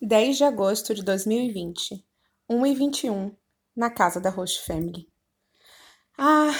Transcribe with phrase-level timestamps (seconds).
[0.00, 2.04] 10 de agosto de 2020,
[2.50, 3.34] 1 e 21,
[3.74, 5.08] na casa da Roche Family.
[6.18, 6.54] Ah,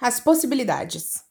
[0.00, 1.22] as possibilidades.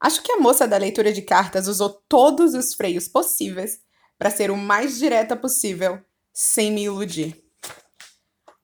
[0.00, 3.80] Acho que a moça da leitura de cartas usou todos os freios possíveis
[4.18, 6.02] para ser o mais direta possível,
[6.32, 7.40] sem me iludir.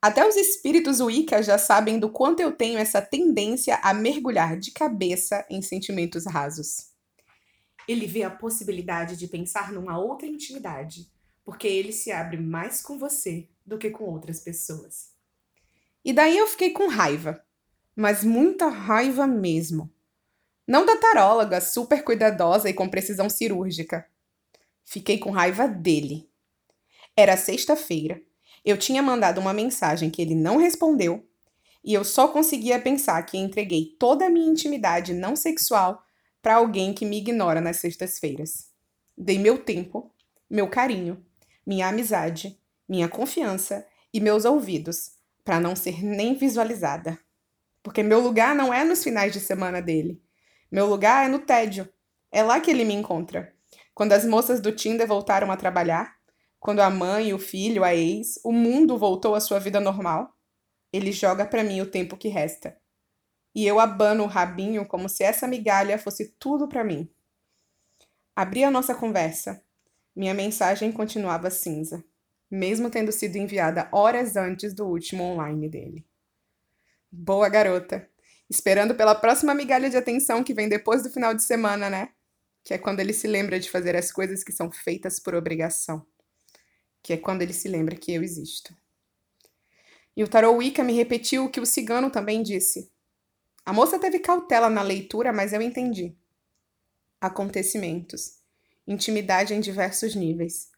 [0.03, 4.73] Até os espíritos Wicca já sabem do quanto eu tenho essa tendência a mergulhar de
[4.73, 6.89] cabeça em sentimentos rasos.
[7.87, 11.16] Ele vê a possibilidade de pensar numa outra intimidade
[11.49, 15.15] porque ele se abre mais com você do que com outras pessoas.
[16.05, 17.43] E daí eu fiquei com raiva,
[17.97, 19.91] mas muita raiva mesmo.
[20.66, 24.07] Não da taróloga super cuidadosa e com precisão cirúrgica.
[24.84, 26.29] Fiquei com raiva dele.
[27.16, 28.21] Era sexta-feira.
[28.62, 31.27] Eu tinha mandado uma mensagem que ele não respondeu
[31.83, 36.05] e eu só conseguia pensar que entreguei toda a minha intimidade não sexual
[36.43, 38.69] para alguém que me ignora nas sextas-feiras.
[39.16, 40.12] Dei meu tempo,
[40.51, 41.24] meu carinho,
[41.69, 42.59] minha amizade,
[42.89, 45.11] minha confiança e meus ouvidos,
[45.45, 47.19] para não ser nem visualizada.
[47.83, 50.23] Porque meu lugar não é nos finais de semana dele.
[50.73, 51.87] Meu lugar é no tédio.
[52.33, 53.55] É lá que ele me encontra.
[53.93, 56.16] Quando as moças do Tinder voltaram a trabalhar,
[56.59, 60.35] quando a mãe, o filho, a ex, o mundo voltou à sua vida normal,
[60.91, 62.79] ele joga para mim o tempo que resta.
[63.55, 67.10] E eu abano o rabinho como se essa migalha fosse tudo para mim.
[68.34, 69.62] Abri a nossa conversa,
[70.19, 72.05] minha mensagem continuava cinza,
[72.50, 76.05] mesmo tendo sido enviada horas antes do último online dele.
[77.09, 78.10] Boa garota.
[78.50, 82.09] Esperando pela próxima migalha de atenção que vem depois do final de semana, né?
[82.65, 86.05] Que é quando ele se lembra de fazer as coisas que são feitas por obrigação.
[87.00, 88.75] Que é quando ele se lembra que eu existo.
[90.16, 92.91] E o Tarot Wicca me repetiu o que o cigano também disse.
[93.65, 96.16] A moça teve cautela na leitura, mas eu entendi.
[97.21, 98.38] Acontecimentos
[98.89, 100.71] intimidade em diversos níveis.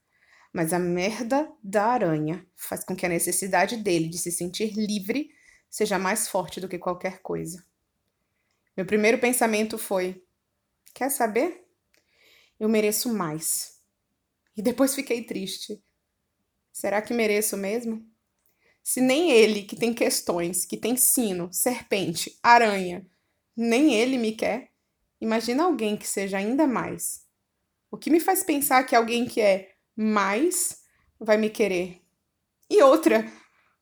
[0.53, 5.31] Mas a merda da aranha faz com que a necessidade dele de se sentir livre
[5.71, 7.65] seja mais forte do que qualquer coisa.
[8.77, 10.25] Meu primeiro pensamento foi:
[10.93, 11.65] quer saber?
[12.59, 13.81] Eu mereço mais.
[14.57, 15.81] E depois fiquei triste.
[16.73, 18.05] Será que mereço mesmo?
[18.83, 23.07] Se nem ele, que tem questões, que tem sino, serpente, aranha,
[23.57, 24.73] nem ele me quer,
[25.21, 27.30] imagina alguém que seja ainda mais
[27.91, 30.85] o que me faz pensar que alguém que é mais
[31.19, 32.01] vai me querer?
[32.69, 33.31] E outra,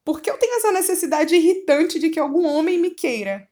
[0.04, 3.48] por que eu tenho essa necessidade irritante de que algum homem me queira?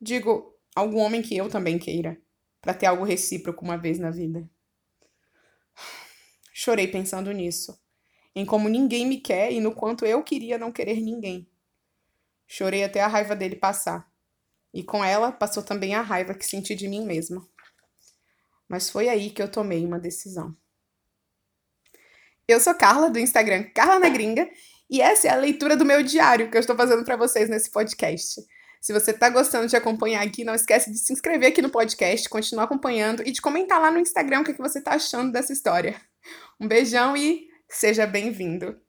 [0.00, 2.20] Digo, algum homem que eu também queira,
[2.60, 4.48] para ter algo recíproco uma vez na vida.
[6.52, 7.76] Chorei pensando nisso,
[8.34, 11.48] em como ninguém me quer e no quanto eu queria não querer ninguém.
[12.46, 14.08] Chorei até a raiva dele passar.
[14.72, 17.44] E com ela passou também a raiva que senti de mim mesma
[18.68, 20.56] mas foi aí que eu tomei uma decisão.
[22.46, 24.48] Eu sou Carla, do Instagram Carla na Gringa,
[24.90, 27.70] e essa é a leitura do meu diário que eu estou fazendo para vocês nesse
[27.70, 28.40] podcast.
[28.80, 32.28] Se você está gostando de acompanhar aqui, não esquece de se inscrever aqui no podcast,
[32.28, 35.32] continuar acompanhando e de comentar lá no Instagram o que, é que você está achando
[35.32, 35.98] dessa história.
[36.60, 38.83] Um beijão e seja bem-vindo!